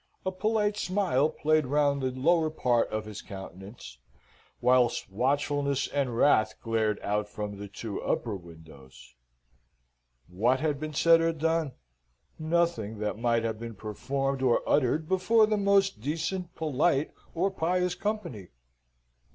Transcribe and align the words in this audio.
A 0.25 0.31
polite 0.31 0.77
smile 0.77 1.29
played 1.29 1.67
round 1.67 2.01
the 2.01 2.09
lower 2.09 2.49
part 2.49 2.89
of 2.89 3.05
his 3.05 3.21
countenance, 3.21 3.99
whilst 4.59 5.11
watchfulness 5.11 5.87
and 5.89 6.17
wrath 6.17 6.55
glared 6.59 6.99
out 7.03 7.29
from 7.29 7.55
the 7.59 7.67
two 7.67 8.01
upper 8.01 8.35
windows. 8.35 9.13
What 10.27 10.59
had 10.59 10.79
been 10.79 10.93
said 10.95 11.21
or 11.21 11.33
done? 11.33 11.73
Nothing 12.39 12.97
that 12.97 13.19
might 13.19 13.43
not 13.43 13.49
have 13.49 13.59
been 13.59 13.75
performed 13.75 14.41
or 14.41 14.67
uttered 14.67 15.07
before 15.07 15.45
the 15.45 15.55
most 15.55 16.01
decent, 16.01 16.55
polite, 16.55 17.11
or 17.35 17.51
pious 17.51 17.93
company. 17.93 18.47